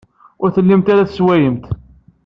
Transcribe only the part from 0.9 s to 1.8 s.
ara tessewwayemt.